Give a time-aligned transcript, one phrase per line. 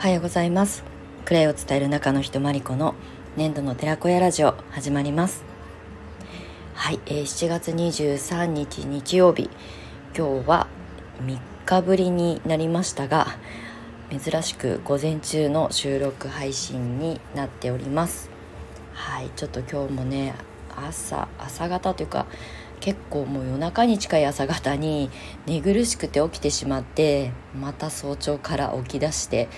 [0.00, 0.82] おはようございます。
[1.26, 2.94] クレイを伝える中の人マリコの
[3.36, 5.44] 年度の寺子屋ラジオ始まります。
[6.72, 9.50] はい、えー、7月23日日曜日。
[10.16, 10.68] 今日は
[11.22, 13.26] 3日ぶりになりましたが
[14.08, 18.30] 珍しく午前中の収録配信になっております。
[18.94, 20.34] はいちょっと今日もね
[20.74, 22.24] 朝朝方というか
[22.80, 25.10] 結構もう夜中に近い朝方に
[25.46, 29.48] 寝苦しくて起きてしまってまた早朝から起き出して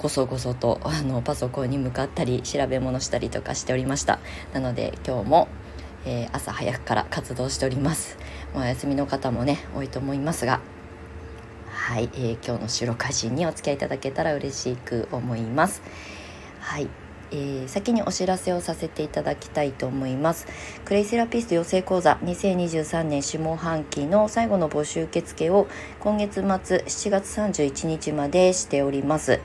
[0.00, 4.18] こそこそとあのパソコンに向かったり調べ物したりとかしておりました。
[4.54, 5.48] なので今日も、
[6.06, 8.16] えー、朝早くから活動しております。
[8.54, 10.60] お休みの方もね多いと思いますが。
[11.68, 15.82] はい、えー、今日の収録配信にお付き合いいただけたら嬉しく思います。
[16.60, 16.88] はい
[17.30, 20.46] えー、先にお知らせをさせていただきたいと思います。
[20.86, 25.66] クレイセラピスト養成講座2023年下半期の最後の募集受付を
[26.00, 29.40] 今月末7月31日までしております。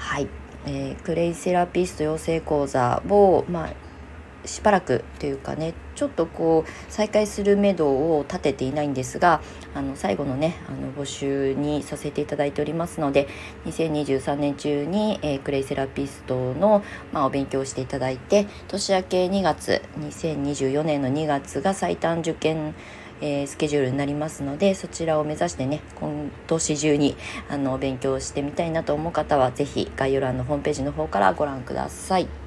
[0.00, 0.28] はい、
[0.66, 9.42] えー、クレイセラピスト養成講座を、まあ、しばらくというかねちょっとこう再開するめどを立てていないんですが
[9.74, 13.28] あの最後のねあの募集にさせていただいておりますので
[13.66, 22.74] 2023年中に、えー、クレイセラピストの、まあ、お勉強していただいて年明け2月2024年の2月が最短受験
[23.20, 27.16] えー、スケジュールになりますのでそちらを目指してね今年中に
[27.48, 32.39] あの勉強してみたいなと思う方は是非概要欄のホームページの方からご覧ください。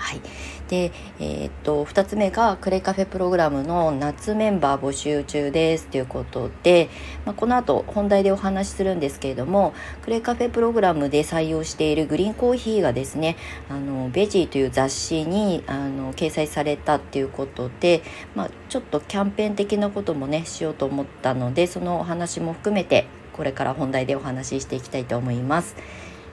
[0.00, 0.20] はい、
[0.68, 6.88] で、えー、っと2つ目がクレカフェプログラムの夏メンバー募集中ですということで、
[7.26, 13.36] まあ、この後本題でお話しするんですけれどもクレカフェプログラムで採用しているグリーンコーヒーがですね
[13.68, 18.02] あのベジーという雑誌にあの掲載されたっていうことで、
[18.34, 25.76] まあ、ちょっとキャンペーン的なこともねしようと思ったのでそのお話も含めてこれから本題でお話ししていきたいと思います。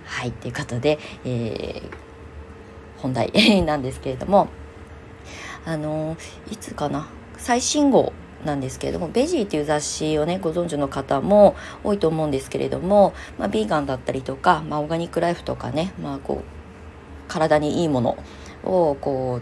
[0.06, 2.06] はい、ということで、えー
[2.97, 3.31] 本題
[3.63, 4.47] なんですけれども
[5.66, 6.18] あの
[6.52, 8.13] いつかな最新号
[8.46, 16.44] なんですけれども「ベジー」という雑誌をねご存知の方も多いと思うんですけれども、まあ、ビーガンだったりとか、まあ、オーガニックライフとかね、まあ、こう
[17.28, 18.18] 体にいいもの
[18.63, 19.41] をこ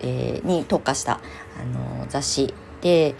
[0.00, 1.20] えー、に特化した
[1.60, 3.14] あの雑誌で、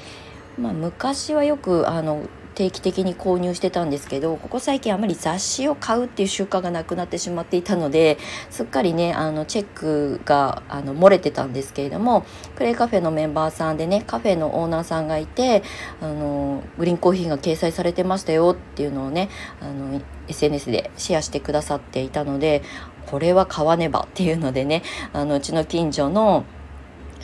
[0.58, 2.22] まあ、昔はよくあの
[2.54, 8.18] 定期的に購入してたんですけどここ最近あまり雑誌を買うっていう習慣がなくなってしまっていたので
[8.50, 12.24] すっかりねあのチェックがあの漏れてたんですけれども
[12.56, 15.62] クレイカフェのメンバーさんでねカフェのオーナーさんがいて
[16.00, 19.28] あのグリーンコーヒーが掲載されてましたよっていうのをね
[19.60, 22.62] あの SNS でシェアしてくださっていたので
[23.06, 24.82] これは買わねばっていうのでね
[25.12, 26.44] あのうちの近所の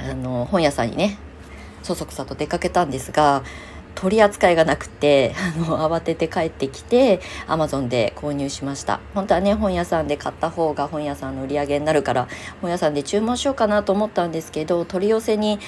[0.01, 1.19] あの本屋さんにね
[1.83, 3.43] そそくさと出かけたんですが
[3.99, 12.29] 取り扱いがなくてあの慌てて帰ってきて Amazon で購入しました本当はね本屋さんで買った方が本屋さんの売り上げになるから
[12.61, 15.59] 本屋さんで注文しようかなと思ったんですけど取り寄せに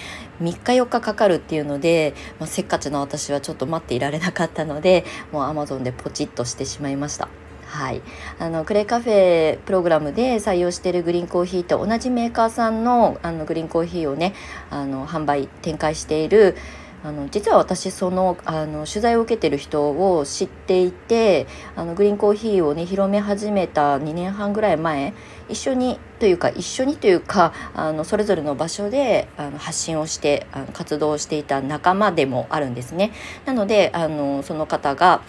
[0.41, 7.29] 3日4日かかるっていうので、まあ、せっかちの私はちょっと待っていられなかったのでもう Amazon でポチッとしてしまいました。
[7.67, 8.03] はい、
[8.41, 14.35] あのクレイカフェプログラムで採用しているグリーンコーヒーと同じメーカーさんのあのグリーンコーヒーをね
[14.71, 16.57] あの販売展開している
[17.03, 25.15] あの実は私そのあの取材を受けてる人を知っていてあのグリーンコーヒーをね広め始めた2年半ぐらい前
[25.49, 33.13] 一緒にというか一緒にというかあのそれぞれの場所であの発信をしてあの活動していた仲間でもあるんですね。
[33.47, 35.23] なのであのその方が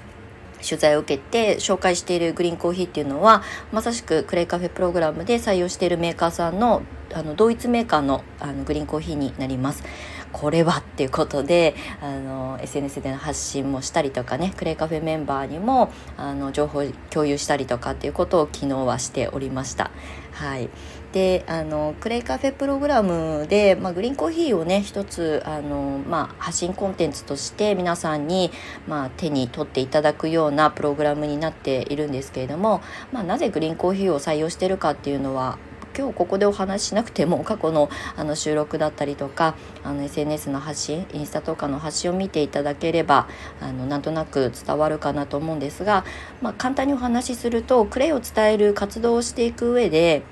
[0.61, 6.83] 取材を受けて紹介しているグリーンコーヒーっていうのはまさしくクレイカフェプログラムで採用しているメーカーさんの
[7.13, 9.83] あの同一メーカーのあのグリーンコーヒーになります。
[10.31, 19.91] これはっていうことであの SNS での発信もしたりとかねクレイカフェメンバーにもあの情報共有したりとかっていうことを昨日はしておりました。
[20.33, 20.69] はい、
[21.11, 28.51] であのクレイカフェプログラムで、まあ、グリーンコーヒーをね一つあの、まあ、発信コンテンツとして皆さんに、
[28.87, 32.81] まあ、手に取っていただくようなプログラムになっているんですけれども、
[33.11, 35.59] まあ、なぜグリーンコーヒーを採用してるかっていうのは
[35.97, 43.27] 今日ここでお話ししなくても過去のあの収録だったりとかあの SNS の発信インスタとかの発信を見ていただければ
[43.59, 46.05] あのなんとなく伝わるかなと思うんですが、
[46.41, 50.23] まあ、簡単にお話しするとクレイを伝える活動をしていく上で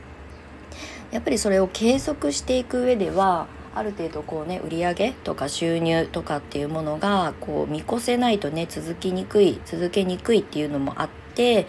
[1.12, 11.68] やっぱりそれを継続していく上ではある程度こうね売り上げとか収入とかっていうものがこう見越せないとね続きにくい続けにくいっていうのもあって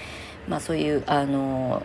[0.48, 1.84] まあそういうあの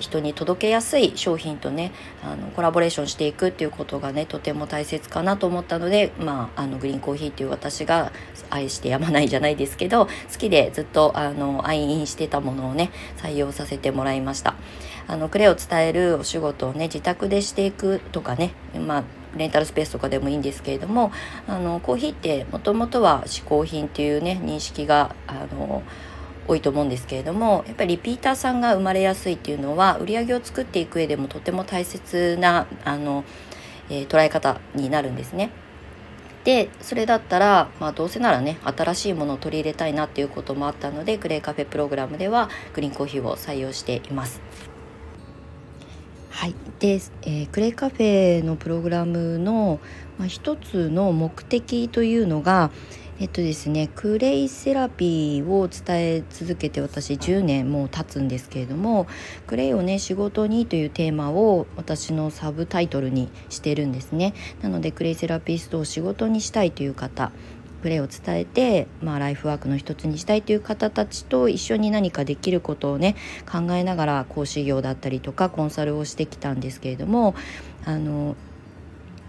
[0.00, 1.92] 人に届けやすい商品とね
[2.24, 8.12] あのコラボレーションしていくっていうことがねとても大切かなと思ったので、まあ、あのグリーンコーヒーっていう私が
[8.50, 14.56] 愛してやまないじゃないですけど好きでずっとあの愛飲してたものをね採用させてもらいました。
[15.06, 18.52] あのクレを伝えるお仕事をね自宅でしていくとかね、
[18.86, 19.04] まあ、
[19.36, 21.10] レンタルスペースとかでもいいんですけれども
[21.48, 25.82] あのコーヒーってもともとは嗜好品っていうね認識があの
[26.50, 33.24] 多いと思うんですけれどもやっぱりリピーターさんが生まれやすいっていうのは売り上げを作っていく上でもとても大切なあの、
[33.88, 35.50] えー、捉え方になるんですね。
[36.42, 44.40] でそれだったら、まあ、どうせならね新しいものを取り入れたいなっていうこともあったのでグレーカフェプログラムではグリーンコーヒーを採用しています。
[46.30, 49.78] はい、で、えー、クレイカフェのプログラムの、
[50.18, 52.70] まあ、一つの目的というのが
[53.20, 59.06] えっとですねクレイセラピーを伝え続けて私10年もう経つんですけれども
[59.46, 64.32] クレイをね仕事にというテーマを私のサブタイトルにしてるんですね。
[64.62, 67.30] なのでクレイセラピストを仕事にしたいという方
[67.82, 73.16] プレーを伝えて、まあ、ライフワークの一つにしたいという方たちと一緒に何かできることをね
[73.50, 77.34] 考えながら講師業だったりとかコンサルをしてきたんですけれども
[77.84, 78.36] あの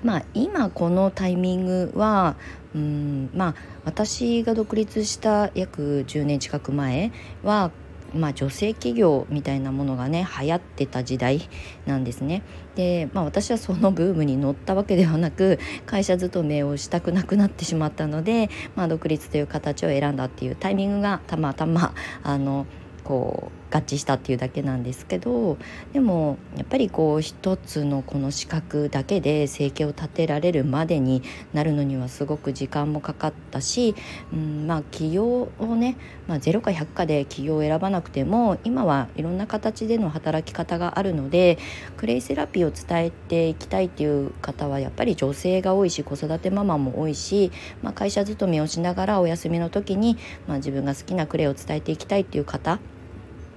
[0.03, 2.35] まあ今このタイミングは
[2.73, 7.11] うんまあ私が独立した約10年近く前
[7.43, 7.71] は
[8.13, 11.47] まあ、女性企業みたいなものがね流行ってた時代
[11.85, 12.43] なんですね。
[12.75, 21.93] で、まあ、私はそのブームに乗ったわけではなく会社勤めをしたくなくなってしまったので、まあ、独立という形を選んだっていうタイミングがたまたま
[22.23, 22.65] あの
[23.03, 25.57] こう合致したっていうだけなんですけど
[25.93, 31.23] でもやっぱりこう一つのこの資格だけで生計を立てられるまでに
[31.53, 33.95] なるのにはすごく時間もかかったし、
[34.33, 35.97] うん、まあ起業をね、
[36.27, 41.57] まあ、0か100かで起業を選ばなくても今はいろんな形での働き方があるので
[41.97, 47.51] クレイセラピーを伝えていきたいっていう方はやっぱり女性が多いし子育てママも多いし、
[47.81, 50.17] まあ、会社勤めをしながらお休みの時に、
[50.47, 52.79] まあ、自分が好きなクレイを伝えていきたいっていう方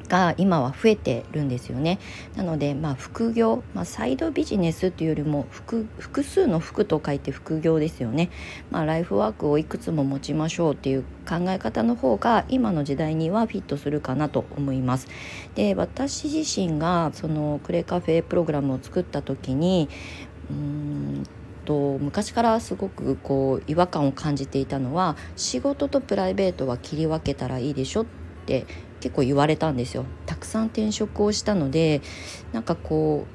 [0.09, 1.99] が今は増えてるんですよね。
[2.37, 8.31] なのでまあ副業、まあ、サイドビジネスというよりも複複数の服と書いて副業ですよね、
[8.71, 15.09] まあ、ライフワークをいくつも持ちましょうっていう考え方の方が今の時代にはフィットするかなと思います。
[15.55, 19.89] で私自身がそのクレカフェプログラムを作った時に
[20.51, 21.25] うん
[21.65, 28.07] と昔からすごくこう違和感を感じていたのは仕事とプライベートは切り分けたらいいでしょっ
[28.47, 28.67] て
[29.05, 30.07] 結構言われたんですよ。
[30.25, 32.01] たくさん転職をしたので
[32.55, 33.27] なんかこ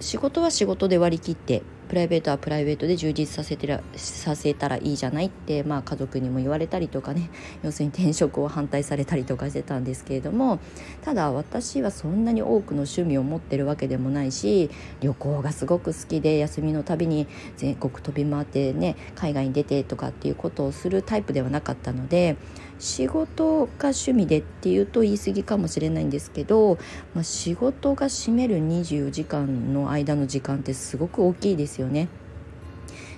[0.00, 7.30] う仕事は仕事で割り切ってプライベートはプライベートで充実させてらさせたらいいじゃないって、まあ、家族にも言われたりとかね
[7.62, 10.60] 要するに転職を反対されたりとかしてたんですけれども
[11.02, 14.70] ただ私はそんなに多くの趣味を持ってるわけでもないし
[15.00, 17.26] 旅行がすごく好きで休みのたびに
[17.56, 22.36] 全国飛び回ってね海外に出てとかっていうことをするタイプではなかったので
[22.78, 26.78] 仕事が趣味でっていうと言い過ぎかもしれないんですけど、
[27.14, 32.08] まあ、仕事が占める24時間の間の時間ってすごく大きいですよね。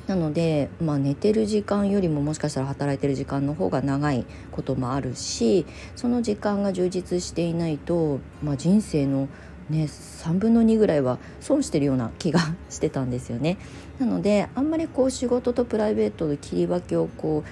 [0.07, 5.67] なので、まあ、寝てる時間よりももしかしたら働いてる時間の方が長いこともあるし
[5.97, 9.29] その時間が充実していないと、まあ、人生の
[9.69, 12.41] ね、3分の2ぐらいは損してるような気が
[12.71, 13.59] してたんですよね。
[13.99, 17.49] なのであんまりこう仕事とプライベートの切り分けをこう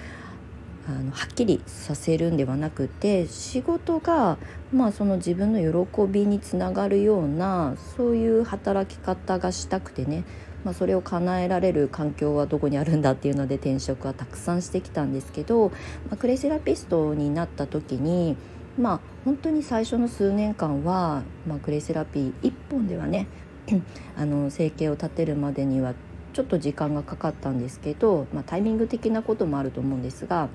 [0.89, 4.37] あのはっきりさせるんではなくて仕事が、
[4.71, 10.23] まあ、その自分の喜びにつながるようなそういう働き方がしたくてね、
[10.63, 18.37] まあ、それを叶えられる環境はどこにあるんだっていうので転職はたくさんしてきたんですけど、まあ、クレイセラピストになった時に
[18.79, 23.27] まあ本当に最初の数年間は、まあ、クレイセラピー1本ではね
[24.15, 25.95] あの生計を立てるまでには
[26.31, 30.47] ちょっと時間がかかったんですけど、まあ、タイミング的なこともあると思うんですが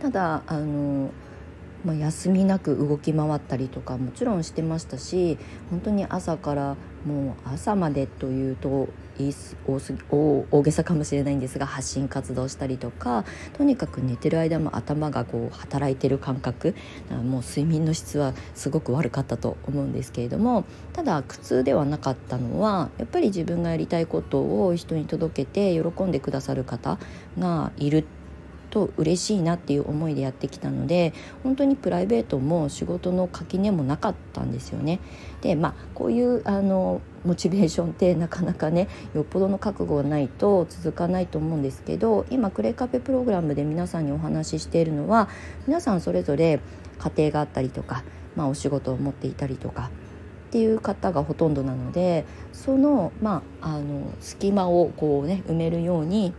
[0.00, 1.10] ただあの、
[1.84, 5.38] まあ、休みなく動き回ったりとかもちろんしてましたし
[5.70, 6.76] 本当に朝から
[7.06, 8.88] もう朝までというと
[9.18, 13.24] 大すぎ大大げさかもしれないんですが発信活動したりとか
[13.54, 16.74] とにかく寝てる間も頭がこう働いてる感覚
[17.10, 26.98] もう睡眠の質はすごく悪かったと思うんですけれどもただ苦痛ではなかったのはやっぱり自分がやりたいことを人に届けて喜んでくださる方
[27.38, 28.04] がいる
[28.70, 35.00] と嬉しいなっていう思いでやってきたので本当にプライベートも仕事の垣根もなかったんですよね。
[35.40, 45.28] でまあこういうあのモチベーションってなかなかねよっぽどの覚悟がないと続かないと思うんですけど今クレカフェプログラムで皆さんにお話ししているのは
[45.66, 46.60] 皆さんそれぞれ
[46.98, 48.04] 家庭があったりとか
[48.36, 49.90] まあ、お仕事を持っていたりとか
[50.48, 56.32] っていう方がほとんどなのでその,、まあ、あの隙間をこうね埋めるように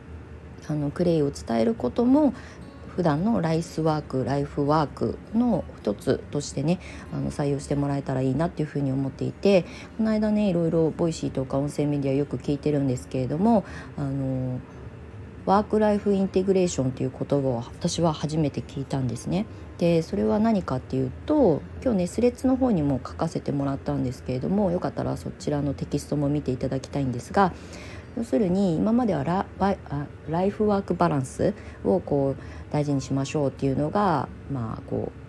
[0.68, 2.34] あのクレイを伝えることも
[2.98, 6.80] 普段のライスワークライフワークの一つとしてね
[7.14, 9.66] あの採用してもらえたらいいなっていうふうに思っていて
[9.98, 13.66] この間ねいろいろボイシーとか音声メディアよく聞いてるんですけれども
[13.98, 14.60] あの
[15.46, 19.46] ワークライフインテグレーションっていう言葉を私は初めて聞いたんですね。
[19.78, 27.54] でそれは何かっていうと今日ねスレッズの方にも書かせてもらったんですけれどもよかったらそちらのテキストも見ていただきたいんですが
[28.18, 29.46] 要するに今まではラ
[30.28, 35.28] ライフワークバランスをこう大事にしましょうっていうのがまあこう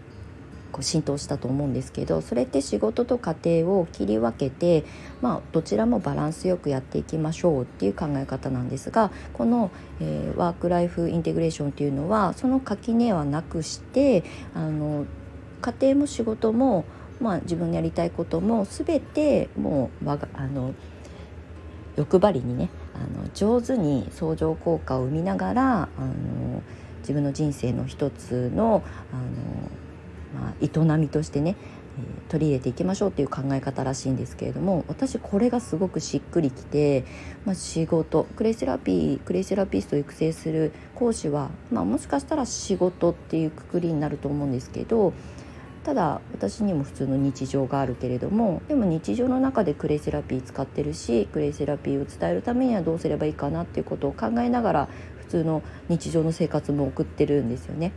[0.73, 4.85] こう浸透したと思うんですけどそれって仕事と家庭を切り分けて、
[5.21, 15.07] まあ、どちらもバランスよくやっていきましょうっていう考え方なんですがこの、えー、ワーク・ライフ・インテグレーションっていうのはその垣根はなくしてあの
[15.61, 16.85] 家庭も仕事も、
[17.21, 20.17] まあ、自分のやりたいことも全てもうあ
[20.47, 20.75] の
[21.99, 26.63] 欲張りにねあの上手に相乗効果を生みながらあの
[27.01, 29.71] 自分の人生の一つのあの
[30.35, 31.57] まあ、営みとしてね、
[32.29, 37.05] 取り入れていきましょうっていう考え方らしいんですけれども私これがすごくしっくりきて、
[37.45, 45.13] まあ、仕事クレイセラピークレイセラピストを育成する講師は、まあ、もしかしたら仕事っていうくくりになると思うんですけど
[45.89, 57.95] ただ私にも普通の日常があるけれどもでも日常の中でクレイセラピー使ってるしクレイセラピーを伝えるためにはどうすればいいかなっていうことを考えながら普通の日常の生活も送ってるんですよね。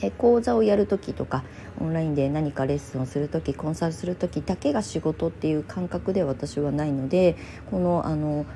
[0.00, 1.44] で講座をやる時とか
[1.80, 7.36] オンラインで何かレッスンをする時コンサルする時だけが仕事っていう感覚で私はないので
[7.70, 8.46] このあの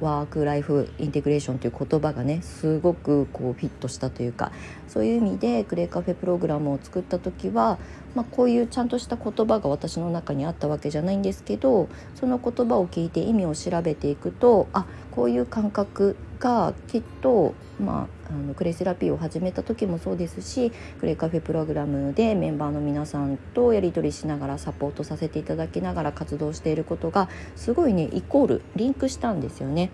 [0.00, 4.52] ワーク・ライフ・インテグレーションという言葉がねすごくこうフィットしたというか
[4.88, 7.78] そういう意味でクレイカフェプログラムを作った時は、
[8.14, 29.90] まあ、こういうちゃんとした言葉が私の中にあったわけじゃないんですけどその言葉を聞いて意味を調べていくとあこういう感覚がきっと、まあ、あのクレイセラピーを始めた時もそうですしクレイカフェプログラムでメンバーの皆さんとやり取りしながらサポートさせていただきながら活動していることがすごいねイコールリンクしたんですよね。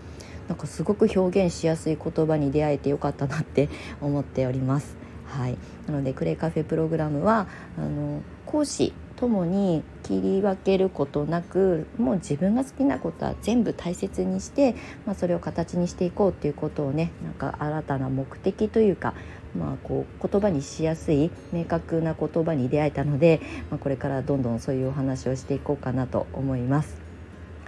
[0.49, 3.69] なんかすごく表現しやすい言葉に出会えてよかったなって
[4.01, 4.97] 思っております。
[5.27, 5.57] はい、
[5.87, 7.47] なのでクレイカフェプログラムは
[7.79, 14.75] あの講師ともに切り分けることなくもう自分が好きなことは全部大切にして、
[15.05, 19.12] まあ、それを形にしていこうっていうことをねなんか新たな目的というか、
[19.55, 27.10] まあ、こう言葉にしやすい明確な言葉に出会えたので、まあ、これからどんどんそういうお話をしていこうかなと思います。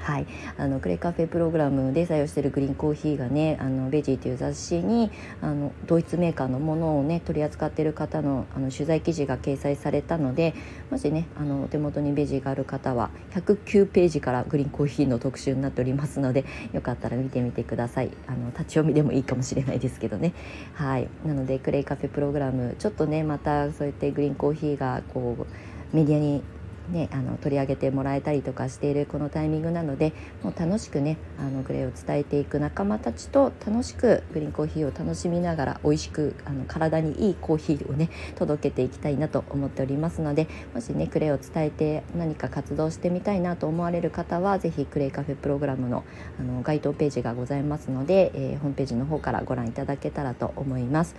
[0.03, 0.27] はい、
[0.59, 10.55] あのクレイカフェプログラムで採用しているグリーンコーヒーがねあのベジーという雑誌にあのドイツメーカーのものをね取り扱っている方のあの取材記事が掲載されたので
[10.91, 18.11] もしねあのお手元にベジーがある方は109ページからグリーンコーヒーの特集になっておりますのでよかったら見てみてください。
[18.27, 20.35] あの立ち読みでもいいかもしれないですけどね。
[20.75, 21.09] はい。
[21.25, 26.43] なのでクレイカフェプログラムちょっとねまたそうやってグリーンコーヒーがこうメディアに
[26.91, 30.13] ね、あの取り上げてもらえたりとかしているこのタイミングなので
[30.43, 46.05] もう楽しくねあのグレーを伝えていく仲間たちと楽しくグリーンコーヒーを楽しみながら美味しくあの体にいいコーヒーをね届けていきたいなと思っておりますのでもしねクレイを伝えて何か活動してみたいなと思われる方は是非クレイカフェプログラムの
[46.39, 51.15] あの該当ページがございますので、えー、ホームページの方からご覧いただけたらと思います。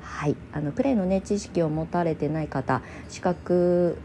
[0.00, 3.98] はい、あのクレイのね知識を持たれてない方資格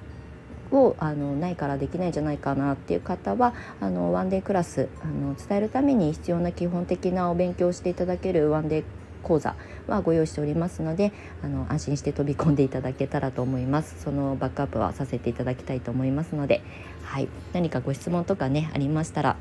[0.71, 8.83] をあのないからできないんじゃないかなっていう方はあのワンデークラスあの伝えるために必要な基本的なお勉強をしていただけるワンデー
[9.23, 9.55] 講座
[9.87, 11.11] はご用意しておりますので
[11.43, 14.01] あの安心して飛び込んでいただけたらと思います。
[14.01, 16.61] そのバックアップはさせていただきたいと思いますので、
[17.03, 19.35] はい、何かご質問とかねありましたら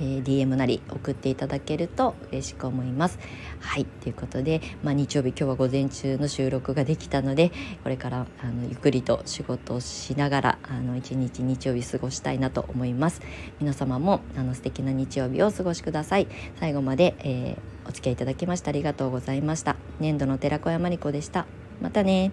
[0.00, 3.18] えー、DM なり送っていただけると嬉しく思います。
[3.60, 7.50] はいということで、まあ、日曜日今日は午前中の収録ができたので
[7.82, 13.20] これからあのゆっくりと仕事をしながらあの一日日曜日過ごしたいなと思います。
[13.60, 16.28] 皆様もあの素敵な日曜日をお過ごしください。
[16.60, 19.76] 最後まで、えー、お付き合いいただきましてありがとうございました。
[20.00, 21.46] 年度の寺子山理子でした。
[21.80, 22.32] またね